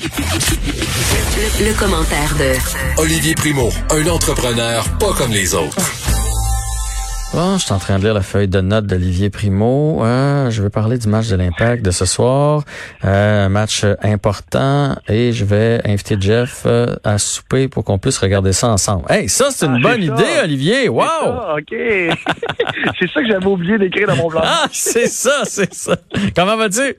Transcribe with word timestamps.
Le, 0.00 1.66
le 1.70 1.74
commentaire 1.76 2.32
de 2.38 3.00
Olivier 3.02 3.34
Primo, 3.34 3.68
un 3.90 4.06
entrepreneur 4.08 4.84
pas 5.00 5.12
comme 5.16 5.32
les 5.32 5.54
autres. 5.54 5.76
Bon, 7.34 7.58
je 7.58 7.64
suis 7.64 7.72
en 7.74 7.78
train 7.78 7.98
de 7.98 8.04
lire 8.04 8.14
la 8.14 8.22
feuille 8.22 8.46
de 8.46 8.60
notes 8.60 8.86
d'Olivier 8.86 9.28
Primo. 9.28 10.04
Euh, 10.04 10.50
je 10.50 10.62
vais 10.62 10.70
parler 10.70 10.98
du 10.98 11.08
match 11.08 11.26
de 11.28 11.34
l'Impact 11.36 11.84
de 11.84 11.90
ce 11.90 12.04
soir. 12.04 12.62
Euh, 13.04 13.46
un 13.46 13.48
match 13.48 13.84
important 14.02 14.96
et 15.08 15.32
je 15.32 15.44
vais 15.44 15.80
inviter 15.84 16.16
Jeff 16.20 16.62
euh, 16.66 16.94
à 17.02 17.18
souper 17.18 17.66
pour 17.66 17.82
qu'on 17.84 17.98
puisse 17.98 18.18
regarder 18.18 18.52
ça 18.52 18.68
ensemble. 18.68 19.04
Hey, 19.10 19.28
ça, 19.28 19.48
c'est 19.50 19.66
une 19.66 19.80
Ah, 19.84 19.88
bonne 19.90 20.02
idée, 20.02 20.36
ça. 20.36 20.44
Olivier. 20.44 20.88
Wow! 20.88 21.02
Ah, 21.02 21.56
OK. 21.58 21.70
c'est 23.00 23.10
ça 23.12 23.20
que 23.20 23.26
j'avais 23.28 23.46
oublié 23.46 23.78
d'écrire 23.78 24.06
dans 24.06 24.16
mon 24.16 24.28
plan. 24.30 24.42
Ah, 24.44 24.66
c'est 24.72 25.08
ça, 25.08 25.42
c'est 25.44 25.74
ça. 25.74 25.96
Comment 26.36 26.56
vas-tu? 26.56 26.94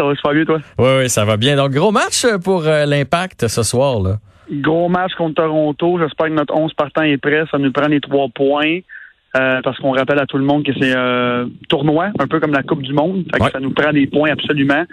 Ça 0.00 0.06
va 0.06 0.14
super 0.14 0.32
bien, 0.32 0.44
toi? 0.46 0.58
Oui, 0.78 0.88
oui, 1.00 1.08
ça 1.10 1.26
va 1.26 1.36
bien. 1.36 1.56
Donc, 1.56 1.72
gros 1.72 1.90
match 1.90 2.24
pour 2.42 2.66
euh, 2.66 2.86
l'Impact 2.86 3.48
ce 3.48 3.62
soir. 3.62 4.00
là. 4.00 4.16
Gros 4.50 4.88
match 4.88 5.12
contre 5.18 5.34
Toronto. 5.42 5.98
J'espère 6.00 6.28
que 6.28 6.32
notre 6.32 6.54
11 6.54 6.72
partant 6.72 7.02
est 7.02 7.18
prêt. 7.18 7.44
Ça 7.50 7.58
nous 7.58 7.70
prend 7.70 7.86
les 7.86 8.00
trois 8.00 8.28
points. 8.34 8.78
Euh, 9.36 9.60
parce 9.62 9.78
qu'on 9.78 9.92
rappelle 9.92 10.18
à 10.18 10.26
tout 10.26 10.38
le 10.38 10.44
monde 10.44 10.64
que 10.64 10.72
c'est 10.80 10.92
un 10.96 11.48
tournoi, 11.68 12.06
un 12.18 12.26
peu 12.26 12.40
comme 12.40 12.52
la 12.52 12.62
Coupe 12.64 12.82
du 12.82 12.92
Monde. 12.94 13.24
Fait 13.32 13.38
que 13.38 13.44
Ouais. 13.44 13.50
Ça 13.52 13.60
nous 13.60 13.70
prend 13.72 13.92
des 13.92 14.06
points 14.08 14.30
absolument. 14.32 14.84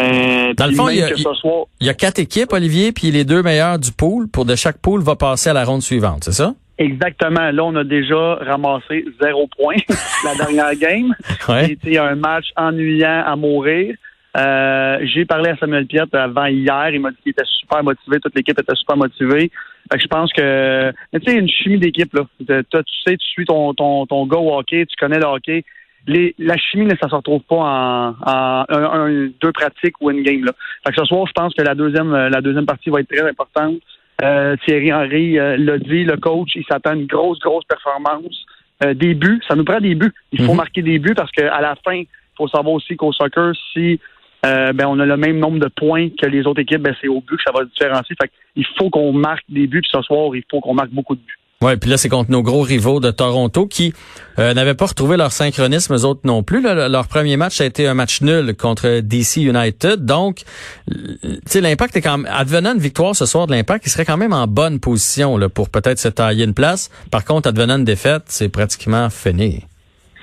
Euh, 0.00 0.52
Dans 0.54 0.66
le 0.66 0.72
fond, 0.72 0.88
il 0.88 0.96
y 0.96 1.02
a- 1.02 1.14
soir, 1.16 1.66
y 1.80 1.88
a 1.88 1.94
quatre 1.94 2.18
équipes, 2.18 2.52
Olivier, 2.52 2.90
puis 2.90 3.10
les 3.12 3.24
deux 3.24 3.42
meilleurs 3.42 3.78
du 3.78 3.92
pool. 3.92 4.26
Pour 4.28 4.44
de 4.46 4.56
chaque 4.56 4.78
pool 4.78 5.02
va 5.02 5.14
passer 5.14 5.50
à 5.50 5.52
la 5.52 5.64
ronde 5.64 5.82
suivante, 5.82 6.24
c'est 6.24 6.32
ça? 6.32 6.54
exactement, 6.80 7.50
là, 7.50 7.64
on 7.64 7.74
a 7.74 7.82
déjà 7.82 8.36
ramassé 8.36 9.04
zéro 9.20 9.48
point 9.58 9.74
la 10.24 10.34
dernière 10.36 10.74
game. 10.76 11.12
Ouais. 11.48 11.66
C'était 11.66 11.98
un 11.98 12.14
match 12.14 12.46
ennuyant 12.56 13.22
à 13.26 13.34
mourir. 13.36 13.94
Euh, 14.36 14.98
j'ai 15.02 15.24
parlé 15.24 15.50
à 15.50 15.56
Samuel 15.56 15.86
Piette 15.86 16.14
avant 16.14 16.46
hier. 16.46 16.90
Il 16.92 17.00
m'a 17.00 17.10
dit 17.10 17.16
qu'il 17.22 17.30
était 17.32 17.44
super 17.46 17.82
motivé. 17.82 18.18
Toute 18.20 18.34
l'équipe 18.36 18.58
était 18.58 18.74
super 18.76 18.96
motivée. 18.96 19.50
Fait 19.90 19.96
que 19.96 20.02
je 20.02 20.08
pense 20.08 20.32
que, 20.32 20.92
tu 21.14 21.20
sais, 21.26 21.38
une 21.38 21.48
chimie 21.48 21.78
d'équipe, 21.78 22.12
là. 22.14 22.22
De- 22.40 22.62
toi, 22.70 22.82
tu 22.82 22.92
sais, 23.06 23.16
tu 23.16 23.26
suis 23.26 23.44
ton, 23.46 23.72
ton, 23.74 24.06
ton 24.06 24.26
gars 24.26 24.38
au 24.38 24.56
hockey, 24.58 24.84
tu 24.86 24.94
connais 24.98 25.18
le 25.18 25.24
hockey. 25.26 25.64
Les, 26.06 26.34
la 26.38 26.56
chimie, 26.56 26.86
là, 26.86 26.94
ça 27.02 27.08
se 27.08 27.14
retrouve 27.14 27.42
pas 27.42 27.56
en, 27.56 28.08
en 28.10 28.64
un, 28.68 28.84
un- 29.06 29.28
deux 29.42 29.52
pratiques 29.52 29.94
ou 30.00 30.10
une 30.10 30.22
game, 30.22 30.44
là. 30.44 30.52
Fait 30.86 30.92
que 30.92 30.98
ce 31.00 31.04
soir, 31.06 31.26
je 31.26 31.32
pense 31.32 31.54
que 31.54 31.62
la 31.62 31.74
deuxième, 31.74 32.12
euh, 32.12 32.28
la 32.28 32.40
deuxième 32.40 32.66
partie 32.66 32.90
va 32.90 33.00
être 33.00 33.08
très 33.08 33.26
importante. 33.28 33.76
Euh, 34.22 34.56
Thierry 34.66 34.92
Henry 34.92 35.38
euh, 35.38 35.56
l'a 35.56 35.78
dit, 35.78 36.04
le 36.04 36.16
coach, 36.16 36.50
il 36.54 36.64
s'attend 36.70 36.90
à 36.90 36.94
une 36.94 37.06
grosse, 37.06 37.38
grosse 37.38 37.64
performance. 37.64 38.44
Euh, 38.84 38.94
des 38.94 39.14
buts, 39.14 39.40
ça 39.48 39.54
nous 39.56 39.64
prend 39.64 39.80
des 39.80 39.94
buts. 39.94 40.12
Il 40.32 40.42
faut 40.44 40.52
Mhm. 40.52 40.56
marquer 40.58 40.82
des 40.82 40.98
buts 40.98 41.14
parce 41.16 41.30
qu'à 41.32 41.60
la 41.60 41.74
fin, 41.84 41.94
il 41.94 42.06
faut 42.36 42.48
savoir 42.48 42.74
aussi 42.74 42.96
qu'au 42.96 43.12
soccer, 43.12 43.52
si 43.72 43.98
euh, 44.46 44.72
ben, 44.72 44.86
on 44.86 44.98
a 44.98 45.06
le 45.06 45.16
même 45.16 45.38
nombre 45.38 45.58
de 45.58 45.68
points 45.68 46.08
que 46.10 46.26
les 46.26 46.46
autres 46.46 46.60
équipes, 46.60 46.82
ben, 46.82 46.94
c'est 47.00 47.08
au 47.08 47.20
but 47.20 47.36
que 47.36 47.42
ça 47.44 47.52
va 47.52 47.64
se 47.64 47.70
différencier. 47.70 48.16
Fait 48.20 48.30
il 48.56 48.66
faut 48.78 48.90
qu'on 48.90 49.12
marque 49.12 49.44
des 49.48 49.66
buts, 49.66 49.80
puis 49.80 49.90
ce 49.92 50.02
soir, 50.02 50.34
il 50.34 50.44
faut 50.50 50.60
qu'on 50.60 50.74
marque 50.74 50.90
beaucoup 50.90 51.14
de 51.14 51.20
buts. 51.20 51.38
Ouais, 51.60 51.76
puis 51.76 51.90
là 51.90 51.96
c'est 51.96 52.08
contre 52.08 52.30
nos 52.30 52.40
gros 52.40 52.62
rivaux 52.62 53.00
de 53.00 53.10
Toronto 53.10 53.66
qui 53.66 53.92
euh, 54.38 54.54
n'avaient 54.54 54.76
pas 54.76 54.86
retrouvé 54.86 55.16
leur 55.16 55.32
synchronisme, 55.32 55.92
eux 55.92 56.04
autres 56.04 56.20
non 56.22 56.44
plus. 56.44 56.62
leur 56.62 57.08
premier 57.08 57.36
match 57.36 57.60
a 57.60 57.64
été 57.64 57.88
un 57.88 57.94
match 57.94 58.20
nul 58.22 58.54
contre 58.54 59.00
DC 59.00 59.38
United. 59.38 60.04
Donc, 60.04 60.42
l'impact 60.86 61.96
est 61.96 62.00
quand 62.00 62.18
même 62.18 62.32
advenant 62.32 62.74
une 62.74 62.80
victoire 62.80 63.16
ce 63.16 63.26
soir 63.26 63.48
de 63.48 63.52
l'impact, 63.52 63.86
il 63.86 63.90
serait 63.90 64.04
quand 64.04 64.16
même 64.16 64.32
en 64.32 64.46
bonne 64.46 64.78
position 64.78 65.36
là, 65.36 65.48
pour 65.48 65.68
peut-être 65.68 65.98
se 65.98 66.06
tailler 66.06 66.44
une 66.44 66.54
place. 66.54 66.90
Par 67.10 67.24
contre, 67.24 67.48
advenant 67.48 67.76
une 67.76 67.84
défaite, 67.84 68.22
c'est 68.26 68.50
pratiquement 68.50 69.10
fini. 69.10 69.64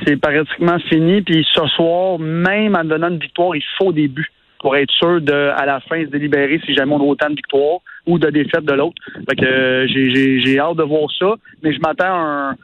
C'est 0.04 0.18
pratiquement 0.18 0.80
fini, 0.80 1.22
puis 1.22 1.46
ce 1.54 1.66
soir, 1.68 2.20
même 2.20 2.76
en 2.76 2.84
donnant 2.84 3.10
une 3.10 3.20
victoire, 3.20 3.56
il 3.56 3.64
faut 3.78 3.92
des 3.92 4.08
buts 4.08 4.30
pour 4.60 4.76
être 4.76 4.92
sûr 4.92 5.22
de, 5.22 5.52
à 5.56 5.66
la 5.66 5.80
fin, 5.82 6.02
se 6.04 6.10
délibérer 6.10 6.60
si 6.66 6.74
jamais 6.74 6.94
on 6.94 7.00
a 7.00 7.04
autant 7.04 7.30
de 7.30 7.36
victoires 7.36 7.80
ou 8.08 8.18
de 8.18 8.30
défaites 8.30 8.66
de 8.66 8.74
l'autre. 8.74 8.96
Fait 9.30 9.36
que 9.36 9.46
euh, 9.46 9.88
j'ai- 9.88 10.60
hâte 10.60 10.78
de 10.78 10.84
voir 10.84 11.10
ça, 11.20 11.36
mais 11.62 11.72
je 11.74 11.80
m'attends 11.80 12.06
à 12.06 12.50
un, 12.52 12.56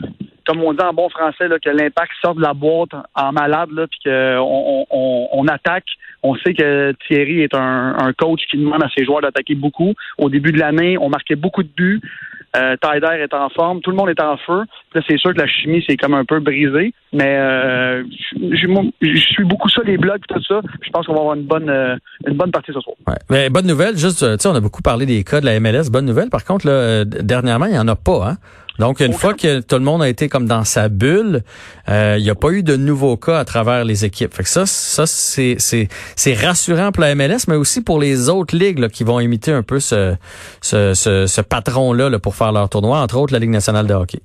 comme 0.48 0.64
on 0.64 0.74
dit 0.74 0.82
en 0.84 0.94
bon 0.94 1.09
français, 1.09 1.48
là, 1.48 1.59
que 1.59 1.70
l'impact 1.70 2.12
sorte 2.24 2.38
de 2.38 2.41
la 2.41 2.53
boîte 2.53 2.90
en 3.16 3.31
malade, 3.31 3.70
là, 3.72 3.86
puis 3.88 4.00
qu'on 4.03 4.40
on, 4.40 4.86
on, 4.90 5.28
on 5.31 5.47
attaque. 5.47 5.86
On 6.24 6.36
sait 6.36 6.53
que 6.53 6.94
Thierry 7.08 7.41
est 7.41 7.56
un, 7.56 7.96
un 7.97 8.14
coach 8.14 8.41
qui 8.50 8.58
demande 8.58 8.84
à 8.84 8.90
ses 8.96 9.06
joueurs 9.06 9.22
d'attaquer 9.22 9.56
beaucoup. 9.56 9.94
Au 10.18 10.30
début 10.30 10.52
de 10.52 10.59
l'année, 10.59 10.97
on 11.00 11.09
marquait 11.09 11.36
beaucoup 11.36 11.64
de 11.64 11.70
buts. 11.75 12.02
Euh, 12.56 12.75
Tyler 12.81 13.22
est 13.22 13.34
en 13.34 13.50
forme, 13.50 13.79
tout 13.81 13.91
le 13.91 13.97
monde 13.97 14.09
est 14.09 14.22
en 14.22 14.35
feu. 14.38 14.63
Là, 14.94 15.01
c'est 15.07 15.17
sûr 15.17 15.34
que 15.34 15.39
la 15.39 15.47
chimie, 15.47 15.84
c'est 15.88 15.95
comme 15.95 16.13
un 16.13 16.25
peu 16.25 16.39
brisé, 16.39 16.94
mais 17.13 17.38
euh, 17.38 18.03
je 18.34 19.16
suis 19.17 19.45
beaucoup 19.45 19.69
ça, 19.69 19.81
les 19.85 19.97
blogs, 19.97 20.22
tout 20.28 20.44
ça. 20.44 20.61
Je 20.81 20.90
pense 20.90 21.06
qu'on 21.06 21.13
va 21.13 21.19
avoir 21.19 21.35
une 21.35 21.45
bonne, 21.45 21.69
euh, 21.69 21.95
une 22.28 22.35
bonne 22.35 22.51
partie 22.51 22.73
ce 22.73 22.81
soir. 22.81 22.95
Ouais. 23.29 23.50
Bonne 23.50 23.67
nouvelle, 23.67 23.97
juste, 23.97 24.23
euh, 24.23 24.35
tu 24.35 24.44
sais, 24.44 24.50
on 24.50 24.56
a 24.56 24.59
beaucoup 24.59 24.81
parlé 24.81 25.06
des 25.06 25.23
cas 25.23 25.40
de 25.40 25.45
la 25.45 25.59
MLS. 25.59 25.90
Bonne 25.90 26.06
nouvelle, 26.06 26.29
par 26.29 26.44
contre, 26.44 26.67
là, 26.67 26.73
euh, 26.73 27.06
dernièrement, 27.06 27.67
il 27.67 27.72
n'y 27.72 27.79
en 27.79 27.88
a 27.88 27.95
pas. 27.95 28.31
Hein? 28.31 28.38
Donc, 28.80 29.00
une 29.00 29.08
Aucun. 29.08 29.18
fois 29.18 29.34
que 29.34 29.62
tout 29.62 29.76
le 29.76 29.82
monde 29.84 30.02
a 30.02 30.09
été 30.09 30.30
comme 30.30 30.48
dans 30.48 30.64
sa 30.64 30.90
bulle, 30.90 31.42
euh, 31.90 32.16
il 32.18 32.24
n'y 32.24 32.30
a 32.30 32.36
pas 32.36 32.52
eu 32.52 32.64
de 32.64 32.76
nouveaux 32.76 33.18
cas 33.18 33.38
à 33.38 33.46
travers 33.46 33.86
les 33.86 34.06
équipes. 34.06 34.34
Fait 34.34 34.44
que 34.44 34.50
ça, 34.50 34.66
ça 34.66 35.06
c'est, 35.06 35.56
c'est, 35.59 35.88
c'est 36.16 36.34
rassurant 36.34 36.92
pour 36.92 37.02
la 37.04 37.14
MLS, 37.16 37.48
mais 37.48 37.56
aussi 37.56 37.84
pour 37.84 38.00
les 38.00 38.30
autres 38.30 38.56
ligues 38.56 38.80
là, 38.80 38.90
qui 38.90 39.04
vont 39.04 39.20
imiter 39.20 39.52
un 39.52 39.64
peu 39.64 39.80
ce, 39.80 40.16
ce, 40.62 40.94
ce, 40.94 41.28
ce 41.28 41.42
patron-là 41.42 42.09
là, 42.09 42.20
pour 42.20 42.36
faire 42.36 42.52
leur 42.52 42.70
tournoi, 42.70 43.00
entre 43.00 43.18
autres 43.18 43.34
la 43.34 43.40
Ligue 43.40 43.50
nationale 43.50 43.88
de 43.88 43.94
hockey. 43.94 44.20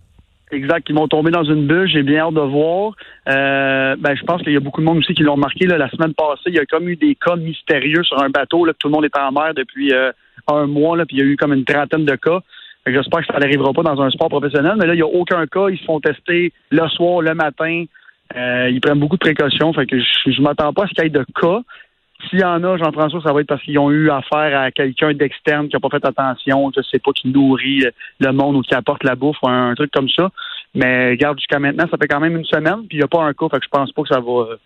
Exact, 0.53 0.89
ils 0.89 0.95
vont 0.95 1.09
tomber 1.09 1.33
dans 1.33 1.43
une 1.43 1.67
bulle. 1.67 1.89
J'ai 1.89 2.05
bien 2.05 2.21
hâte 2.21 2.35
de 2.35 2.41
voir. 2.41 2.93
Euh, 3.29 3.97
ben, 3.99 4.15
je 4.15 4.23
pense 4.23 4.43
qu'il 4.43 4.53
y 4.53 4.57
a 4.57 4.61
beaucoup 4.61 4.81
de 4.81 4.87
monde 4.87 4.99
aussi 4.99 5.13
qui 5.13 5.25
l'ont 5.25 5.35
remarqué. 5.35 5.67
Là, 5.67 5.77
la 5.77 5.91
semaine 5.91 6.15
passée, 6.15 6.45
il 6.47 6.55
y 6.55 6.61
a 6.61 6.67
comme 6.67 6.89
eu 6.89 6.95
des 6.95 7.17
cas 7.17 7.35
mystérieux 7.35 8.05
sur 8.05 8.23
un 8.23 8.31
bateau. 8.31 8.65
Là, 8.65 8.73
que 8.73 8.79
tout 8.79 8.87
le 8.87 8.95
monde 8.95 9.05
est 9.05 9.19
en 9.19 9.33
mer 9.33 9.55
depuis 9.55 9.93
euh, 9.93 10.13
un 10.47 10.67
mois. 10.67 10.97
Là, 10.97 11.05
puis 11.05 11.17
il 11.17 11.21
y 11.21 11.23
a 11.23 11.27
eu 11.27 11.37
comme 11.37 11.53
une 11.53 11.65
trentaine 11.65 12.05
de 12.05 12.15
cas. 12.15 12.41
J'espère 12.87 13.21
que 13.21 13.27
ça 13.27 13.39
n'arrivera 13.39 13.73
pas 13.73 13.83
dans 13.83 14.01
un 14.01 14.11
sport 14.11 14.29
professionnel. 14.29 14.75
Mais 14.79 14.87
là, 14.87 14.95
il 14.95 14.99
n'y 14.99 15.03
a 15.03 15.07
aucun 15.07 15.47
cas. 15.47 15.69
Ils 15.69 15.79
se 15.79 15.85
font 15.85 16.01
tester 16.01 16.53
le 16.71 16.89
soir, 16.89 17.21
le 17.21 17.35
matin. 17.35 17.85
Euh, 18.37 18.69
ils 18.71 18.81
prennent 18.81 19.01
beaucoup 19.01 19.17
de 19.17 19.21
précautions. 19.21 19.73
Fait 19.73 19.87
que 19.87 19.99
je, 19.99 20.31
je 20.31 20.41
m'attends 20.41 20.73
pas 20.73 20.85
à 20.85 20.87
ce 20.87 20.95
qu'il 20.95 21.05
y 21.05 21.07
ait 21.07 21.11
de 21.11 21.25
cas. 21.41 21.61
S'il 22.29 22.41
y 22.41 22.45
en 22.45 22.63
a, 22.65 22.79
Jean-François, 22.79 23.21
ça 23.23 23.33
va 23.33 23.41
être 23.41 23.47
parce 23.47 23.63
qu'ils 23.63 23.79
ont 23.79 23.91
eu 23.91 24.11
affaire 24.11 24.59
à 24.59 24.71
quelqu'un 24.71 25.13
d'externe 25.13 25.69
qui 25.69 25.77
n'a 25.77 25.81
pas 25.81 25.91
fait 25.91 26.05
attention, 26.05 26.73
je 26.75 26.81
sais 26.83 26.99
pas, 26.99 27.13
qui 27.13 27.29
nourrit 27.29 27.85
le 28.21 28.33
monde 28.33 28.57
ou 28.57 28.63
qui 28.63 28.75
apporte 28.75 29.05
la 29.05 29.17
bouffe 29.17 29.37
ou 29.43 29.49
un, 29.49 29.71
un 29.71 29.75
truc 29.75 29.91
comme 29.93 30.09
ça. 30.09 30.31
Mais 30.75 31.11
regarde, 31.11 31.39
jusqu'à 31.39 31.59
maintenant, 31.59 31.85
ça 31.91 31.99
fait 32.01 32.09
quand 32.09 32.21
même 32.21 32.37
une 32.37 32.45
semaine, 32.45 32.87
puis 32.89 32.97
il 32.97 32.99
n'y 32.99 33.05
a 33.05 33.09
pas 33.09 33.23
un 33.23 33.35
cas, 33.35 33.49
fait 33.51 33.59
que 33.59 33.65
je 33.65 33.69
pense 33.69 33.93
pas 33.93 34.03
que 34.03 34.09
ça 34.09 34.21
va. 34.21 34.57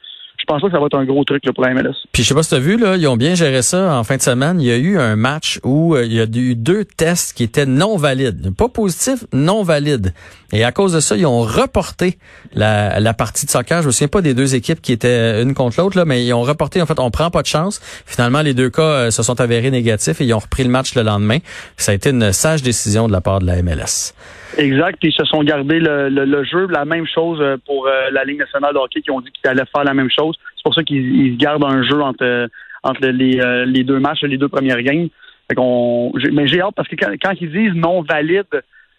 Je 0.41 0.47
pense 0.47 0.63
pas 0.63 0.69
que 0.69 0.73
ça 0.73 0.81
va 0.81 0.87
être 0.87 0.97
un 0.97 1.05
gros 1.05 1.23
truc 1.25 1.45
là, 1.45 1.53
pour 1.53 1.65
la 1.65 1.75
MLS. 1.75 1.95
Puis 2.13 2.23
je 2.23 2.29
sais 2.29 2.35
pas 2.35 2.43
si 2.43 2.49
tu 2.49 2.55
as 2.55 2.61
vu, 2.61 2.79
là, 2.79 2.97
ils 2.97 3.07
ont 3.07 3.19
bien 3.19 3.35
géré 3.35 3.61
ça 3.61 3.95
en 3.95 4.05
fin 4.05 4.17
de 4.17 4.23
semaine. 4.23 4.59
Il 4.61 4.67
y 4.67 4.73
a 4.73 4.77
eu 4.77 4.99
un 4.99 5.15
match 5.15 5.61
où 5.65 5.95
euh, 5.95 6.07
il 6.07 6.15
y 6.15 6.21
a 6.21 6.25
eu 6.25 6.55
deux 6.55 6.85
tests 6.85 7.35
qui 7.35 7.43
étaient 7.45 7.67
non 7.67 7.97
valides. 7.97 8.55
Pas 8.57 8.69
positifs, 8.69 9.25
non 9.35 9.63
valides. 9.63 10.15
Et 10.53 10.65
à 10.65 10.73
cause 10.73 10.95
de 10.95 11.01
ça, 11.01 11.17
ils 11.17 11.27
ont 11.27 11.43
reporté 11.43 12.19
la, 12.55 13.01
la 13.01 13.13
partie 13.13 13.45
de 13.45 13.51
soccer. 13.51 13.83
Je 13.83 13.89
me 13.89 13.93
souviens 13.93 14.09
pas 14.09 14.23
des 14.23 14.33
deux 14.33 14.55
équipes 14.55 14.81
qui 14.81 14.93
étaient 14.93 15.43
une 15.43 15.53
contre 15.53 15.79
l'autre, 15.81 15.99
là, 15.99 16.07
mais 16.07 16.25
ils 16.25 16.33
ont 16.33 16.43
reporté, 16.43 16.81
en 16.81 16.87
fait, 16.87 16.99
on 16.99 17.11
prend 17.11 17.31
pas 17.31 17.43
de 17.43 17.47
chance. 17.47 17.81
Finalement, 18.07 18.41
les 18.41 18.55
deux 18.55 18.71
cas 18.71 18.83
euh, 18.83 19.11
se 19.11 19.23
sont 19.23 19.41
avérés 19.41 19.71
négatifs 19.71 20.21
et 20.23 20.25
ils 20.25 20.33
ont 20.33 20.39
repris 20.39 20.65
le 20.65 20.71
match 20.71 20.95
le 20.95 21.03
lendemain. 21.03 21.39
Ça 21.77 21.93
a 21.93 21.95
été 21.95 22.11
une 22.11 22.33
sage 22.33 22.63
décision 22.63 23.09
de 23.09 23.13
la 23.13 23.21
part 23.21 23.41
de 23.41 23.47
la 23.47 23.63
MLS. 23.63 24.15
Exact, 24.59 24.97
puis 25.01 25.11
ils 25.11 25.13
se 25.15 25.25
sont 25.25 25.43
gardés 25.43 25.79
le, 25.81 26.09
le, 26.09 26.25
le 26.25 26.45
jeu. 26.45 26.67
La 26.69 26.85
même 26.85 27.07
chose 27.07 27.39
euh, 27.41 27.57
pour 27.67 27.87
euh, 27.87 28.11
la 28.13 28.25
Ligue 28.25 28.39
nationale 28.39 28.73
de 28.75 28.79
hockey 28.79 29.01
qui 29.03 29.11
ont 29.11 29.21
dit 29.21 29.31
qu'ils 29.31 29.49
allaient 29.51 29.65
faire 29.75 29.85
la 29.85 29.95
même 29.95 30.11
chose. 30.11 30.37
C'est 30.57 30.63
pour 30.65 30.75
ça 30.75 30.83
qu'ils 30.83 30.97
ils 31.27 31.37
gardent 31.37 31.65
un 31.65 31.83
jeu 31.83 32.01
entre, 32.03 32.25
euh, 32.25 32.47
entre 32.83 33.07
les, 33.07 33.41
euh, 33.41 33.65
les 33.65 33.85
deux 33.85 33.99
matchs, 34.01 34.23
les 34.23 34.39
deux 34.39 34.49
premières 34.49 34.83
games. 34.83 35.09
Fait 35.49 35.55
qu'on, 35.55 36.13
mais 36.33 36.47
j'ai 36.49 36.61
hâte 36.61 36.75
parce 36.77 36.89
que 36.89 36.97
quand, 36.97 37.13
quand 37.23 37.33
ils 37.41 37.51
disent 37.51 37.75
non 37.75 38.03
valide, 38.03 38.45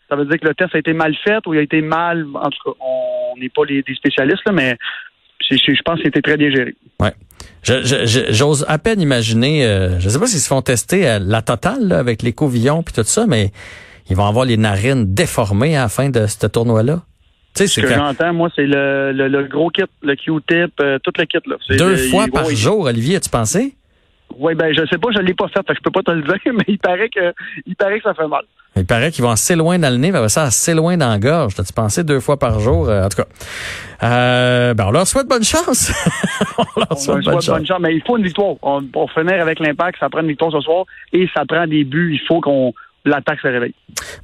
ça 0.10 0.16
veut 0.16 0.26
dire 0.26 0.40
que 0.40 0.48
le 0.48 0.54
test 0.54 0.76
a 0.76 0.80
été 0.80 0.94
mal 0.94 1.16
fait 1.24 1.40
ou 1.48 1.54
il 1.54 1.60
a 1.60 1.64
été 1.64 1.82
mal. 1.82 2.26
En 2.36 2.50
tout 2.50 2.72
cas, 2.72 2.78
on 2.82 3.38
n'est 3.40 3.50
pas 3.50 3.64
les, 3.68 3.82
des 3.84 3.96
spécialistes, 3.96 4.42
là, 4.46 4.52
mais 4.52 4.78
c'est- 5.48 5.58
je 5.58 5.82
pense 5.84 5.98
que 6.00 6.04
c'était 6.06 6.22
très 6.22 6.38
bien 6.38 6.50
géré. 6.52 6.76
Ouais. 7.00 7.12
Je- 7.64 7.84
je- 7.84 8.06
je- 8.06 8.32
J'ose 8.34 8.66
à 8.68 8.78
peine 8.78 9.00
imaginer, 9.02 9.66
euh, 9.66 10.00
je 10.00 10.10
sais 10.10 10.20
pas 10.20 10.28
s'ils 10.28 10.40
se 10.40 10.48
font 10.48 10.62
tester 10.62 11.08
à 11.08 11.20
la 11.20 11.42
totale 11.42 11.88
là, 11.88 12.00
avec 12.00 12.22
les 12.24 12.34
covillons 12.34 12.84
puis 12.84 12.94
tout 12.94 13.04
ça, 13.04 13.26
mais 13.28 13.52
ils 14.12 14.16
vont 14.18 14.28
avoir 14.28 14.46
les 14.46 14.58
narines 14.58 15.14
déformées 15.14 15.76
à 15.78 15.84
la 15.84 15.90
fin 15.90 16.10
de 16.10 16.28
ce 16.28 16.46
tournoi-là? 16.48 17.00
Tu 17.56 17.64
sais, 17.64 17.68
Ce 17.68 17.74
c'est 17.76 17.82
que 17.82 17.88
quand- 17.88 17.96
j'entends, 18.08 18.34
moi, 18.34 18.50
c'est 18.56 18.66
le, 18.68 19.12
le, 19.14 19.28
le 19.28 19.44
gros 19.46 19.70
kit, 19.70 19.84
le 20.04 20.16
Q-tip, 20.16 20.74
euh, 20.80 21.00
tout 21.04 21.12
le 21.18 21.26
kit. 21.26 21.38
Là. 21.46 21.56
Deux 21.78 21.92
le- 21.92 21.98
fois 21.98 22.26
il- 22.28 22.32
par 22.32 22.46
ouais, 22.46 22.56
jour, 22.56 22.82
Olivier, 22.86 23.16
as-tu 23.18 23.30
pensé? 23.30 23.76
Oui, 24.40 24.56
ben 24.56 24.74
je 24.74 24.86
sais 24.90 24.98
pas, 24.98 25.10
je 25.14 25.20
l'ai 25.20 25.34
pas 25.34 25.50
fait, 25.50 25.60
je 25.68 25.80
peux 25.84 25.92
pas 25.92 26.04
te 26.04 26.12
le 26.12 26.22
dire, 26.22 26.38
mais 26.54 26.64
il 26.68 26.78
paraît 26.80 27.10
que 27.10 27.34
il 27.66 27.76
paraît 27.76 27.98
que 28.00 28.04
ça 28.04 28.14
fait 28.14 28.28
mal. 28.28 28.44
Il 28.78 28.86
paraît 28.86 29.12
qu'ils 29.12 29.26
vont 29.26 29.32
assez 29.32 29.58
loin 29.58 29.78
dans 29.78 29.90
le 29.90 29.98
nez, 29.98 30.10
après 30.16 30.30
ça 30.30 30.44
assez 30.44 30.74
loin 30.74 30.96
dans 30.96 31.10
la 31.10 31.20
gorge. 31.20 31.56
T'as-tu 31.56 31.74
pensé 31.74 32.06
deux 32.06 32.22
fois 32.22 32.38
par 32.40 32.62
jour? 32.62 32.88
Euh, 32.88 33.04
en 33.04 33.10
tout 33.10 33.18
cas, 33.22 33.28
euh, 34.04 34.74
ben 34.74 34.86
on 34.88 34.92
leur 34.92 35.06
souhaite 35.06 35.28
bonne 35.28 35.44
chance. 35.44 35.92
on 36.58 36.80
leur 36.80 36.98
souhaite 36.98 37.26
bonne 37.26 37.42
chance, 37.42 37.80
mais 37.82 37.94
il 37.96 38.02
faut 38.08 38.18
une 38.18 38.24
victoire. 38.24 38.56
On, 38.62 38.82
pour 38.84 39.12
finir 39.12 39.42
avec 39.42 39.60
l'impact, 39.60 40.00
ça 40.00 40.10
prend 40.10 40.22
une 40.22 40.30
victoire 40.30 40.52
ce 40.54 40.62
soir 40.62 40.86
et 41.12 41.28
ça 41.36 41.44
prend 41.46 41.68
des 41.68 41.84
buts. 41.84 42.12
Il 42.14 42.26
faut 42.26 42.40
qu'on 42.40 42.74
l'attaque 43.06 43.40
se 43.42 43.48
réveille. 43.48 43.74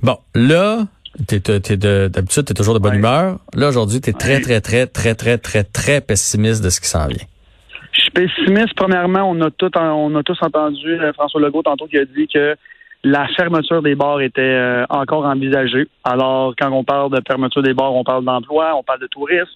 Bon, 0.01 0.17
là, 0.35 0.83
t'es, 1.27 1.39
t'es, 1.39 1.77
de- 1.77 2.09
d'habitude, 2.11 2.45
t'es 2.45 2.53
toujours 2.53 2.73
de 2.75 2.79
bonne 2.79 2.93
Ouais. 2.93 2.97
humeur. 2.99 3.37
Là, 3.55 3.69
aujourd'hui, 3.69 4.01
t'es 4.01 4.13
très, 4.13 4.39
très, 4.41 4.61
très, 4.61 4.87
très, 4.87 5.15
très, 5.15 5.37
très, 5.37 5.63
très 5.63 6.01
pessimiste 6.01 6.63
de 6.63 6.69
ce 6.69 6.79
qui 6.81 6.87
s'en 6.87 7.07
vient. 7.07 7.25
Je 7.93 8.01
suis 8.01 8.11
Pessimiste, 8.11 8.73
premièrement, 8.75 9.29
on 9.29 9.41
a 9.41 9.49
tout, 9.51 9.71
on 9.77 10.15
a 10.15 10.23
tous 10.23 10.37
entendu 10.41 10.87
euh, 10.99 11.11
François 11.13 11.41
Legault 11.41 11.63
tantôt 11.63 11.87
qui 11.87 11.97
a 11.97 12.05
dit 12.05 12.27
que 12.31 12.55
la 13.03 13.27
fermeture 13.35 13.81
des 13.81 13.95
bars 13.95 14.21
était 14.21 14.41
euh, 14.41 14.85
encore 14.89 15.25
envisagée. 15.25 15.87
Alors, 16.03 16.53
quand 16.59 16.71
on 16.71 16.83
parle 16.83 17.11
de 17.11 17.21
fermeture 17.27 17.61
des 17.63 17.73
bars, 17.73 17.93
on 17.93 18.03
parle 18.03 18.23
d'emploi, 18.25 18.73
on 18.75 18.83
parle 18.83 18.99
de 19.01 19.07
tourisme. 19.07 19.49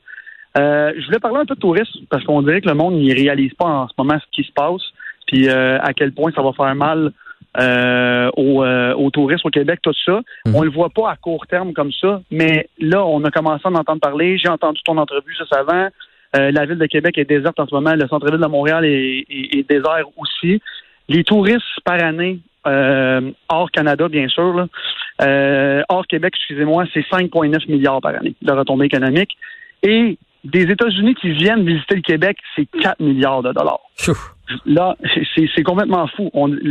Euh, 0.57 0.91
je 0.99 1.05
voulais 1.05 1.19
parler 1.19 1.37
un 1.39 1.45
peu 1.45 1.55
de 1.55 1.59
tourisme 1.59 1.99
parce 2.09 2.23
qu'on 2.23 2.41
dirait 2.41 2.61
que 2.61 2.67
le 2.67 2.75
monde 2.75 2.95
n'y 2.95 3.13
réalise 3.13 3.53
pas 3.53 3.65
en 3.65 3.87
ce 3.87 3.93
moment 3.97 4.17
ce 4.19 4.25
qui 4.31 4.47
se 4.47 4.51
passe, 4.53 4.81
puis 5.27 5.49
à 5.49 5.93
quel 5.95 6.11
point 6.11 6.31
ça 6.35 6.41
va 6.41 6.51
faire 6.53 6.75
mal 6.75 7.11
au, 7.57 8.63
au, 8.63 9.09
tourisme 9.11 9.47
au 9.47 9.51
Québec, 9.51 9.79
tout 9.81 9.93
ça. 10.05 10.21
Mhm. 10.45 10.55
On 10.55 10.61
le 10.63 10.71
voit 10.71 10.89
pas 10.89 11.11
à 11.11 11.15
court 11.15 11.45
terme 11.47 11.73
comme 11.73 11.91
ça, 11.91 12.21
mais 12.31 12.69
là, 12.79 13.05
on 13.05 13.23
a 13.23 13.31
commencé 13.31 13.63
à 13.65 13.69
en 13.69 13.75
entendre 13.75 14.01
parler. 14.01 14.37
J'ai 14.37 14.49
entendu 14.49 14.81
ton 14.83 14.97
entrevue 14.97 15.35
juste 15.37 15.53
avant. 15.53 15.89
Euh, 16.35 16.51
la 16.51 16.65
ville 16.65 16.77
de 16.77 16.85
Québec 16.85 17.17
est 17.17 17.25
déserte 17.25 17.59
en 17.59 17.67
ce 17.67 17.75
moment. 17.75 17.93
Le 17.93 18.07
centre-ville 18.07 18.39
de 18.39 18.47
Montréal 18.47 18.85
est, 18.85 19.69
désert 19.69 20.05
aussi. 20.17 20.61
Les 21.09 21.23
touristes 21.23 21.65
par 21.83 22.01
année, 22.01 22.39
euh, 22.67 23.31
hors 23.49 23.69
Canada, 23.71 24.07
bien 24.07 24.27
sûr, 24.29 24.67
euh, 25.21 25.81
hors 25.89 26.07
Québec, 26.07 26.33
excusez-moi, 26.37 26.85
c'est 26.93 27.05
5,9 27.09 27.69
milliards 27.69 28.01
par 28.01 28.15
année 28.15 28.35
de 28.41 28.51
retombées 28.51 28.85
économiques. 28.85 29.37
Et 29.83 30.17
des 30.43 30.63
États-Unis 30.63 31.15
qui 31.15 31.31
viennent 31.31 31.65
visiter 31.65 31.95
le 31.95 32.01
Québec, 32.01 32.37
c'est 32.55 32.65
4 32.65 32.99
milliards 32.99 33.43
de 33.43 33.53
dollars. 33.53 33.81
Là, 34.65 34.97
c'est 35.35 35.63
complètement 35.63 36.07
fou. 36.07 36.29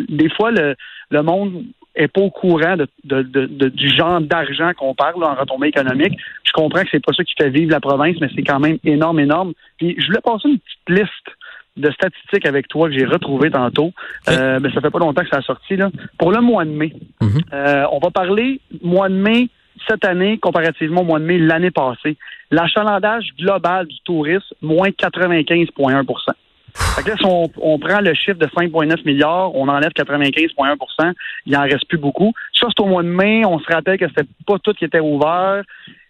des 0.09 0.29
fois, 0.31 0.51
le, 0.51 0.75
le 1.11 1.23
monde 1.23 1.65
est 1.95 2.09
pas 2.09 2.21
au 2.21 2.31
courant 2.31 2.77
de, 2.77 3.69
du 3.69 3.89
genre 3.89 4.21
d'argent 4.21 4.73
qu'on 4.77 4.95
parle 4.95 5.25
en 5.25 5.35
retombée 5.35 5.69
économique. 5.69 6.19
Je 6.45 6.53
comprends 6.53 6.83
que 6.83 6.89
c'est 6.91 7.05
pas 7.05 7.13
ça 7.13 7.25
qui 7.25 7.35
fait 7.39 7.51
vivre 7.51 7.71
la 7.71 7.81
province, 7.81 8.17
mais 8.21 8.29
c'est 8.35 8.43
quand 8.43 8.61
même 8.61 8.79
énorme, 8.85 9.21
énorme. 9.21 9.53
Puis 9.79 9.97
je 9.99 10.07
voulais 10.07 10.21
passer 10.23 10.49
une 10.49 10.59
petite 10.59 11.01
liste 11.01 11.37
de 11.77 11.91
statistiques 11.93 12.47
avec 12.47 12.69
toi 12.69 12.89
que 12.89 12.99
j'ai 12.99 13.07
retrouvé 13.07 13.51
tantôt. 13.51 13.93
Euh, 14.29 14.59
ben, 14.59 14.73
ça 14.73 14.81
fait 14.81 14.91
pas 14.91 14.99
longtemps 14.99 15.23
que 15.23 15.29
ça 15.29 15.39
a 15.39 15.43
sorti 15.43 15.77
là. 15.77 15.91
Pour 16.19 16.33
le 16.33 16.41
mois 16.41 16.65
de 16.65 16.71
mai, 16.71 16.93
mm-hmm. 17.21 17.43
euh, 17.53 17.87
on 17.93 17.99
va 17.99 18.11
parler 18.11 18.61
mois 18.83 19.09
de 19.09 19.15
mai 19.15 19.49
cette 19.89 20.05
année 20.05 20.39
comparativement 20.39 21.03
au 21.03 21.05
mois 21.05 21.19
de 21.19 21.25
mai 21.25 21.39
l'année 21.39 21.71
passée. 21.71 22.17
L'achalandage 22.51 23.29
global 23.39 23.87
du 23.87 24.01
tourisme 24.01 24.55
moins 24.61 24.89
95,1% 24.89 26.35
fait 26.75 27.03
que 27.03 27.11
là, 27.11 27.17
si 27.17 27.25
on, 27.25 27.79
prend 27.79 28.01
le 28.01 28.15
chiffre 28.15 28.39
de 28.39 28.47
5,9 28.47 29.05
milliards, 29.05 29.55
on 29.55 29.69
enlève 29.69 29.91
95,1% 29.91 31.13
il 31.47 31.57
en 31.57 31.63
reste 31.63 31.87
plus 31.89 31.99
beaucoup. 31.99 32.33
Ça, 32.55 32.69
c'est 32.69 32.83
au 32.83 32.87
mois 32.87 33.03
de 33.03 33.09
mai. 33.09 33.45
On 33.45 33.59
se 33.59 33.73
rappelle 33.73 33.99
que 33.99 34.09
c'était 34.09 34.29
pas 34.47 34.59
tout 34.59 34.73
qui 34.73 34.85
était 34.85 35.01
ouvert. 35.01 35.63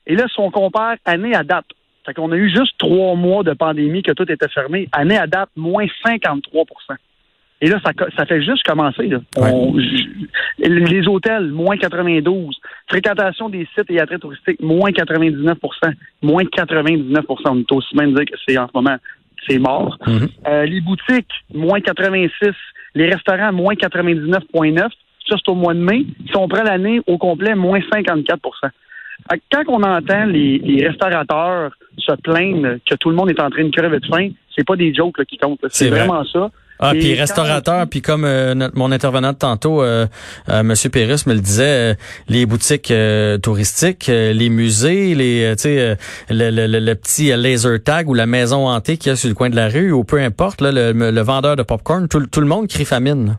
Et 0.07 0.17
là, 0.17 0.27
si 0.29 0.41
on 0.41 0.51
compare 0.51 0.97
année 1.05 1.35
à 1.35 1.45
date, 1.45 1.67
fait 2.05 2.15
qu'on 2.15 2.33
a 2.33 2.37
eu 2.37 2.51
juste 2.51 2.77
trois 2.79 3.15
mois 3.15 3.43
de 3.43 3.53
pandémie 3.53 4.03
que 4.03 4.13
tout 4.13 4.31
était 4.31 4.49
fermé. 4.49 4.89
Année 4.93 5.19
à 5.19 5.27
date, 5.27 5.51
moins 5.57 5.87
53 6.05 6.65
et 7.61 7.69
là, 7.69 7.79
ça, 7.85 7.93
ça 8.17 8.27
fait 8.27 8.43
juste 8.43 8.63
commencer. 8.63 9.07
Là. 9.07 9.21
les 10.59 11.09
hôtels, 11.09 11.51
moins 11.51 11.77
92. 11.77 12.59
Fréquentation 12.89 13.49
des 13.49 13.69
sites 13.77 13.91
et 13.91 14.01
attraits 14.01 14.21
touristiques, 14.21 14.61
moins 14.61 14.91
99% 14.91 15.57
Moins 16.23 16.45
99 16.45 17.25
On 17.29 17.59
est 17.59 17.73
aussi 17.73 17.95
de 17.95 18.07
dire 18.07 18.25
que 18.25 18.39
c'est 18.47 18.59
en 18.59 18.67
ce 18.67 18.73
moment 18.75 18.97
c'est 19.49 19.59
mort. 19.59 19.99
Mhm. 20.07 20.29
Euh, 20.49 20.65
les 20.67 20.81
boutiques, 20.81 21.33
moins 21.55 21.81
86. 21.81 22.51
Les 22.95 23.09
restaurants, 23.09 23.53
moins 23.53 23.75
99,9. 23.75 24.81
Ça, 25.29 25.37
c'est 25.37 25.51
au 25.51 25.55
mois 25.55 25.75
de 25.75 25.81
mai. 25.81 26.07
Si 26.27 26.37
on 26.37 26.49
prend 26.49 26.63
l'année 26.63 27.01
au 27.07 27.19
complet, 27.19 27.55
moins 27.55 27.79
54% 27.79 28.71
Quand 29.53 29.63
on 29.69 29.83
entend 29.83 30.25
les, 30.27 30.87
restaurateurs 30.87 31.73
se 31.97 32.13
plaindre 32.17 32.79
que 32.89 32.95
tout 32.97 33.11
le 33.11 33.17
monde 33.17 33.31
est 33.31 33.41
en 33.41 33.51
train 33.51 33.65
de 33.65 33.71
crever 33.71 34.01
de 34.01 34.07
faim, 34.07 34.31
c'est 34.57 34.67
pas 34.67 34.77
des 34.77 34.93
jokes 34.93 35.25
qui 35.27 35.39
comptent. 35.39 35.65
C'est 35.69 35.91
vraiment 35.91 36.25
ça. 36.25 36.51
Ah, 36.83 36.93
puis 36.93 37.15
restaurateur, 37.15 37.87
puis 37.89 38.01
comme 38.01 38.25
euh, 38.25 38.55
mon 38.73 38.91
intervenant 38.91 39.33
de 39.33 39.37
tantôt, 39.37 39.83
euh, 39.83 40.07
euh, 40.49 40.63
Monsieur 40.63 40.89
Pérus 40.89 41.27
me 41.27 41.35
le 41.35 41.41
disait, 41.41 41.93
euh, 41.93 41.95
les 42.29 42.47
boutiques 42.47 42.93
touristiques, 43.43 44.07
les 44.07 44.49
musées, 44.49 45.15
les, 45.15 45.55
tu 45.57 45.63
sais, 45.63 45.97
le, 46.31 46.51
le, 46.51 46.67
le, 46.67 46.95
petit 46.95 47.37
laser 47.37 47.83
tag 47.83 48.09
ou 48.09 48.15
la 48.15 48.27
maison 48.27 48.67
hantée 48.67 48.97
qu'il 48.97 49.11
y 49.11 49.13
a 49.13 49.17
sur 49.17 49.29
le 49.29 49.35
coin 49.35 49.51
de 49.51 49.57
la 49.57 49.69
rue, 49.69 49.93
ou 49.93 50.05
peu 50.05 50.19
importe, 50.21 50.63
là, 50.63 50.73
le, 50.73 51.21
vendeur 51.21 51.57
de 51.57 51.63
popcorn, 51.63 52.09
tout, 52.09 52.27
tout 52.27 52.41
le 52.41 52.47
monde 52.47 52.67
crie 52.67 52.87
famine. 52.87 53.37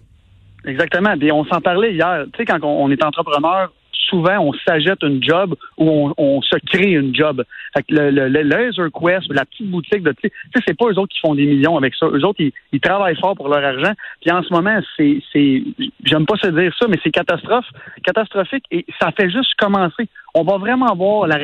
Exactement. 0.63 1.17
Puis 1.17 1.31
on 1.31 1.43
s'en 1.45 1.61
parlait 1.61 1.93
hier. 1.93 2.25
Tu 2.33 2.37
sais, 2.37 2.45
quand 2.45 2.63
on 2.63 2.91
est 2.91 3.03
entrepreneur, 3.03 3.71
souvent, 4.11 4.37
on 4.39 4.53
s'achète 4.53 5.01
une 5.03 5.23
job 5.23 5.55
ou 5.77 6.13
on, 6.17 6.41
se 6.41 6.57
crée 6.67 6.91
une 6.91 7.15
job. 7.15 7.43
Fait 7.73 7.83
que 7.83 7.95
le, 7.95 8.27
le, 8.27 8.89
Quest, 8.89 9.33
la 9.33 9.45
petite 9.45 9.71
boutique 9.71 10.03
de, 10.03 10.11
tu 10.11 10.29
sais, 10.29 10.63
c'est 10.67 10.77
pas 10.77 10.85
eux 10.85 10.99
autres 10.99 11.13
qui 11.13 11.19
font 11.19 11.33
des 11.33 11.45
millions 11.45 11.77
avec 11.77 11.95
ça. 11.95 12.07
Eux 12.07 12.23
autres, 12.25 12.41
ils, 12.41 12.81
travaillent 12.81 13.17
fort 13.19 13.35
pour 13.35 13.47
leur 13.47 13.63
argent. 13.63 13.93
Puis 14.21 14.31
en 14.31 14.43
ce 14.43 14.53
moment, 14.53 14.79
c'est, 14.97 15.21
c'est, 15.31 15.63
j'aime 16.03 16.25
pas 16.25 16.35
se 16.35 16.49
dire 16.49 16.73
ça, 16.77 16.87
mais 16.89 16.97
c'est 17.03 17.11
catastrophique 17.11 18.65
et 18.71 18.85
ça 18.99 19.11
fait 19.11 19.29
juste 19.29 19.53
commencer. 19.57 20.07
On 20.33 20.43
va 20.43 20.57
vraiment 20.57 20.93
voir 20.95 21.27
la, 21.27 21.37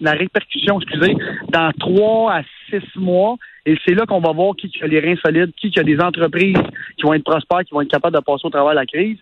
la 0.00 0.12
répercussion, 0.12 0.80
excusez, 0.80 1.16
dans 1.50 1.70
trois 1.78 2.34
à 2.34 2.42
six 2.70 2.82
mois. 2.96 3.36
Et 3.66 3.76
c'est 3.86 3.94
là 3.94 4.04
qu'on 4.06 4.20
va 4.20 4.32
voir 4.32 4.54
qui 4.56 4.70
a 4.82 4.86
les 4.86 5.00
reins 5.00 5.16
solides, 5.24 5.52
qui 5.56 5.72
a 5.78 5.82
des 5.82 5.98
entreprises 6.00 6.56
qui 6.96 7.02
vont 7.02 7.14
être 7.14 7.24
prospères, 7.24 7.64
qui 7.64 7.72
vont 7.72 7.80
être 7.80 7.90
capables 7.90 8.16
de 8.16 8.20
passer 8.20 8.44
au 8.44 8.50
travers 8.50 8.72
de 8.72 8.76
la 8.76 8.86
crise. 8.86 9.18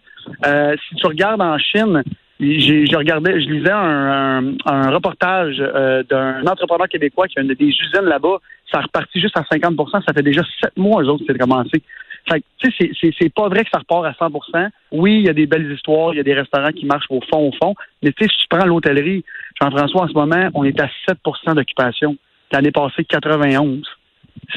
Euh, 0.46 0.74
si 0.88 0.96
tu 0.96 1.06
regardes 1.06 1.42
en 1.42 1.58
Chine, 1.58 2.02
j'ai 2.42 2.96
regardais, 2.96 3.40
je 3.40 3.48
lisais 3.48 3.70
un, 3.70 4.54
un, 4.64 4.90
reportage 4.90 5.56
euh, 5.60 6.02
d'un 6.02 6.44
entrepreneur 6.46 6.88
québécois 6.88 7.28
qui 7.28 7.38
a 7.38 7.42
une, 7.42 7.54
des 7.54 7.66
usines 7.66 8.04
là-bas. 8.04 8.38
Ça 8.70 8.78
a 8.78 8.82
reparti 8.82 9.20
juste 9.20 9.36
à 9.36 9.42
50% 9.42 10.04
Ça 10.04 10.12
fait 10.12 10.22
déjà 10.22 10.42
sept 10.60 10.76
mois, 10.76 11.02
eux 11.02 11.08
autres, 11.08 11.24
que 11.24 11.32
c'est 11.32 11.38
commencé. 11.38 11.82
Fait 12.28 12.42
tu 12.58 12.70
sais, 12.70 13.10
c'est 13.18 13.34
pas 13.34 13.48
vrai 13.48 13.64
que 13.64 13.70
ça 13.72 13.78
repart 13.78 14.04
à 14.04 14.12
100% 14.12 14.68
Oui, 14.92 15.18
il 15.18 15.26
y 15.26 15.28
a 15.28 15.32
des 15.32 15.46
belles 15.46 15.70
histoires, 15.72 16.14
il 16.14 16.18
y 16.18 16.20
a 16.20 16.24
des 16.24 16.34
restaurants 16.34 16.70
qui 16.70 16.86
marchent 16.86 17.10
au 17.10 17.20
fond, 17.20 17.48
au 17.48 17.52
fond. 17.52 17.74
Mais 18.02 18.12
tu 18.12 18.24
sais, 18.24 18.30
si 18.30 18.38
tu 18.42 18.46
prends 18.48 18.64
l'hôtellerie, 18.64 19.24
Jean-François, 19.60 20.02
en 20.02 20.08
ce 20.08 20.14
moment, 20.14 20.48
on 20.54 20.64
est 20.64 20.80
à 20.80 20.88
7% 21.08 21.54
d'occupation. 21.54 22.16
L'année 22.50 22.70
passée, 22.70 23.04
91. 23.04 23.82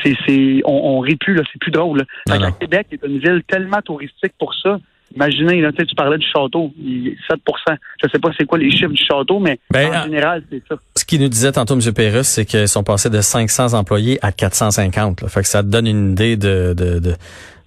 C'est, 0.04 0.16
c'est, 0.26 0.62
on, 0.66 0.98
on 0.98 1.00
rit 1.00 1.18
plus, 1.18 1.36
là, 1.36 1.44
c'est 1.52 1.60
plus 1.60 1.72
drôle. 1.72 2.04
Fait 2.28 2.38
que 2.38 2.60
Québec 2.60 2.88
est 2.92 3.06
une 3.06 3.20
ville 3.20 3.44
tellement 3.48 3.82
touristique 3.82 4.34
pour 4.38 4.54
ça 4.56 4.80
Imaginez, 5.15 5.62
là, 5.62 5.71
tu 5.71 5.95
parlais 5.95 6.17
du 6.17 6.25
château, 6.25 6.73
7% 6.77 7.77
Je 8.03 8.09
sais 8.09 8.19
pas 8.19 8.29
c'est 8.38 8.45
quoi 8.45 8.57
les 8.57 8.69
chiffres 8.69 8.91
du 8.91 9.01
château, 9.01 9.39
mais 9.39 9.59
ben, 9.71 9.95
en 9.95 10.03
général, 10.03 10.44
c'est 10.51 10.62
ça. 10.67 10.75
Ce 10.95 11.06
qu'il 11.06 11.21
nous 11.21 11.29
disait 11.29 11.53
tantôt, 11.53 11.79
M. 11.79 11.94
Pérus, 11.94 12.27
c'est 12.27 12.45
qu'ils 12.45 12.67
sont 12.67 12.83
passés 12.83 13.09
de 13.09 13.21
500 13.21 13.73
employés 13.73 14.19
à 14.21 14.31
450. 14.33 15.21
Là. 15.21 15.29
Fait 15.29 15.41
que 15.41 15.47
ça 15.47 15.63
te 15.63 15.67
donne 15.67 15.88
une 15.88 16.12
idée 16.12 16.35
de, 16.35 16.73
de, 16.77 17.00
de, 17.00 17.13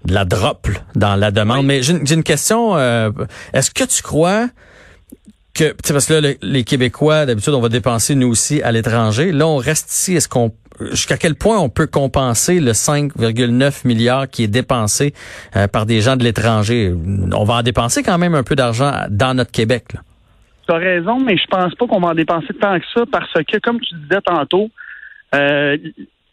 la 0.06 0.26
drop 0.26 0.68
dans 0.94 1.16
la 1.16 1.30
demande. 1.30 1.64
Mais 1.64 1.82
j'ai 1.82 2.14
une 2.14 2.22
question. 2.22 2.76
Euh, 2.76 3.10
est-ce 3.54 3.70
que 3.70 3.84
tu 3.84 4.02
crois 4.02 4.48
que, 5.54 5.74
parce 5.92 6.06
que 6.06 6.14
là, 6.14 6.34
les 6.42 6.64
Québécois, 6.64 7.26
d'habitude, 7.26 7.54
on 7.54 7.60
va 7.60 7.68
dépenser 7.68 8.14
nous 8.14 8.28
aussi 8.28 8.62
à 8.62 8.72
l'étranger. 8.72 9.32
Là, 9.32 9.46
on 9.46 9.56
reste 9.56 9.90
ici. 9.90 10.14
Est-ce 10.14 10.28
qu'on 10.28 10.52
jusqu'à 10.90 11.16
quel 11.16 11.34
point 11.34 11.58
on 11.58 11.68
peut 11.68 11.86
compenser 11.86 12.60
le 12.60 12.72
5,9 12.72 13.86
milliards 13.86 14.28
qui 14.28 14.44
est 14.44 14.48
dépensé 14.48 15.12
euh, 15.56 15.66
par 15.68 15.86
des 15.86 16.00
gens 16.00 16.16
de 16.16 16.24
l'étranger? 16.24 16.92
On 17.34 17.44
va 17.44 17.54
en 17.54 17.62
dépenser 17.62 18.02
quand 18.02 18.18
même 18.18 18.34
un 18.34 18.42
peu 18.42 18.54
d'argent 18.54 18.92
dans 19.10 19.34
notre 19.34 19.52
Québec. 19.52 19.84
Tu 20.66 20.74
as 20.74 20.78
raison, 20.78 21.18
mais 21.20 21.36
je 21.36 21.46
pense 21.46 21.74
pas 21.74 21.86
qu'on 21.86 22.00
va 22.00 22.08
en 22.08 22.14
dépenser 22.14 22.54
tant 22.60 22.78
que 22.78 22.84
ça 22.94 23.04
parce 23.10 23.32
que, 23.32 23.58
comme 23.58 23.80
tu 23.80 23.94
disais 23.94 24.20
tantôt, 24.20 24.68
euh, 25.34 25.76